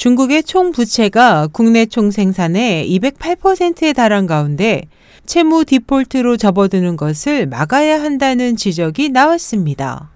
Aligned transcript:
중국의 0.00 0.44
총 0.44 0.72
부채가 0.72 1.48
국내 1.52 1.84
총 1.84 2.10
생산의 2.10 2.88
208%에 2.88 3.92
달한 3.92 4.26
가운데 4.26 4.84
채무 5.26 5.66
디폴트로 5.66 6.38
접어드는 6.38 6.96
것을 6.96 7.46
막아야 7.46 8.00
한다는 8.02 8.56
지적이 8.56 9.10
나왔습니다. 9.10 10.10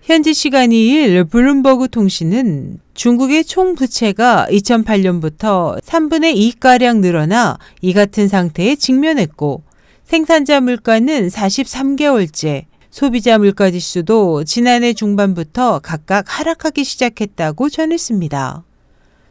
현지 0.00 0.32
시간 0.32 0.70
2일 0.70 1.28
블룸버그 1.28 1.88
통신은 1.88 2.78
중국의 2.94 3.46
총 3.46 3.74
부채가 3.74 4.46
2008년부터 4.48 5.82
3분의 5.82 6.60
2가량 6.60 7.00
늘어나 7.00 7.58
이 7.80 7.92
같은 7.92 8.28
상태에 8.28 8.76
직면했고 8.76 9.64
생산자 10.04 10.60
물가는 10.60 11.26
43개월째, 11.26 12.66
소비자 12.90 13.38
물가 13.38 13.72
지수도 13.72 14.44
지난해 14.44 14.92
중반부터 14.92 15.80
각각 15.80 16.26
하락하기 16.28 16.84
시작했다고 16.84 17.70
전했습니다. 17.70 18.69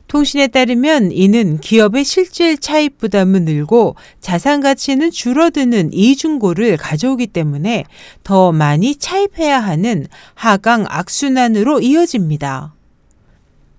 통신에 0.10 0.48
따르면 0.48 1.12
이는 1.12 1.60
기업의 1.60 2.04
실질 2.04 2.58
차입 2.58 2.98
부담은 2.98 3.46
늘고 3.46 3.96
자산 4.20 4.60
가치는 4.60 5.12
줄어드는 5.12 5.94
이중고를 5.94 6.78
가져오기 6.78 7.28
때문에 7.28 7.86
더 8.24 8.52
많이 8.52 8.96
차입해야 8.96 9.60
하는 9.60 10.08
하강 10.34 10.86
악순환으로 10.90 11.82
이어집니다. 11.82 12.74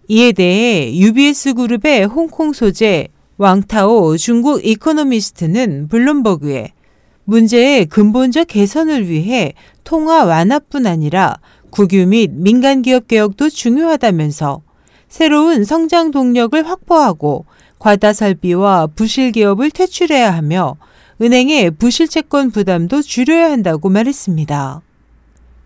이에 0.07 0.31
대해 0.31 0.95
UBS 0.95 1.55
그룹의 1.55 2.05
홍콩 2.05 2.53
소재 2.53 3.09
왕타오 3.37 4.17
중국 4.17 4.65
이코노미스트는 4.65 5.89
블룸버그에 5.89 6.73
문제의 7.25 7.87
근본적 7.87 8.47
개선을 8.47 9.09
위해 9.09 9.55
통화 9.83 10.25
완화뿐 10.25 10.87
아니라 10.87 11.41
국유 11.71 12.07
및 12.07 12.31
민간 12.33 12.83
기업 12.83 13.09
개혁도 13.09 13.51
중요하다면서 13.51 14.70
새로운 15.11 15.65
성장 15.65 16.13
동력을 16.13 16.67
확보하고 16.67 17.45
과다 17.81 18.13
설비와 18.13 18.87
부실 18.95 19.33
기업을 19.33 19.73
퇴출해야 19.73 20.33
하며 20.33 20.77
은행의 21.21 21.73
부실 21.73 22.07
채권 22.07 22.53
부담도 22.53 23.03
줄여야 23.03 23.51
한다고 23.51 23.89
말했습니다. 23.91 24.81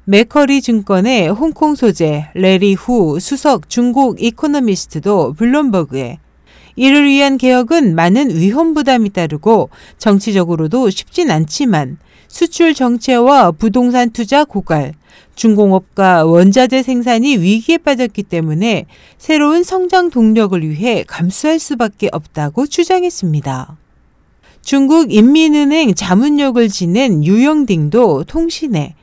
메커리 0.07 0.63
증권의 0.63 1.29
홍콩 1.29 1.75
소재 1.75 2.27
레리 2.35 2.73
후 2.73 3.21
수석 3.21 3.69
중국 3.69 4.23
이코노미스트도 4.23 5.35
블룸버그에 5.35 6.19
이를 6.77 7.05
위한 7.05 7.37
개혁은 7.37 7.95
많은 7.95 8.35
위험 8.35 8.73
부담이 8.73 9.11
따르고 9.11 9.69
정치적으로도 9.99 10.89
쉽진 10.89 11.31
않지만 11.31 11.99
수출 12.35 12.75
정체와 12.75 13.53
부동산 13.53 14.11
투자 14.11 14.43
고갈, 14.43 14.95
중공업과 15.37 16.25
원자재 16.25 16.83
생산이 16.83 17.37
위기에 17.37 17.79
빠졌기 17.79 18.25
때문에 18.25 18.87
새로운 19.19 19.63
성장 19.63 20.11
동력을 20.11 20.61
위해 20.69 21.05
감수할 21.07 21.61
수밖에 21.61 22.09
없다고 22.11 22.67
주장했습니다. 22.67 23.77
중국 24.63 25.13
인민은행 25.13 25.95
자문역을 25.95 26.71
지낸 26.71 27.23
유영딩도 27.23 28.25
통신에 28.25 28.97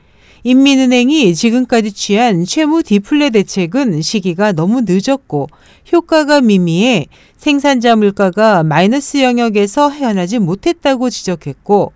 인민은행이 0.44 1.34
지금까지 1.34 1.92
취한 1.92 2.44
채무 2.44 2.82
디플레 2.82 3.30
대책은 3.30 4.02
시기가 4.02 4.52
너무 4.52 4.82
늦었고 4.86 5.48
효과가 5.90 6.42
미미해 6.42 7.06
생산자 7.38 7.96
물가가 7.96 8.62
마이너스 8.62 9.22
영역에서 9.22 9.88
헤어나지 9.88 10.38
못했다고 10.38 11.08
지적했고 11.08 11.92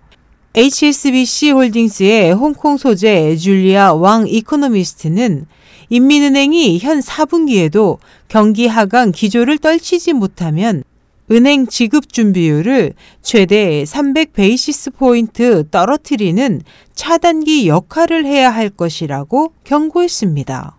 HSBC 0.57 1.51
홀딩스의 1.51 2.33
홍콩 2.33 2.77
소재 2.77 3.35
줄리아 3.35 3.93
왕 3.93 4.27
이코노미스트는 4.27 5.45
인민은행이 5.89 6.79
현 6.79 6.99
4분기에도 6.99 7.99
경기 8.27 8.65
하강 8.65 9.11
기조를 9.11 9.59
떨치지 9.59 10.13
못하면 10.13 10.83
은행 11.29 11.67
지급 11.67 12.11
준비율을 12.11 12.95
최대 13.21 13.85
300 13.85 14.33
basis 14.33 14.91
point 14.91 15.63
떨어뜨리는 15.69 16.63
차단기 16.95 17.67
역할을 17.67 18.25
해야 18.25 18.49
할 18.49 18.71
것이라고 18.71 19.53
경고했습니다. 19.63 20.75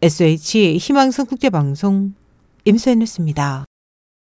SOH 0.00 0.78
희망지성 0.78 1.26
국제방송 1.26 2.14
임소연이었습니다. 2.64 3.67